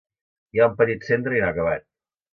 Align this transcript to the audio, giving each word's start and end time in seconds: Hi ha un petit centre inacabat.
Hi 0.57 0.61
ha 0.63 0.69
un 0.71 0.79
petit 0.81 1.05
centre 1.11 1.39
inacabat. 1.41 1.87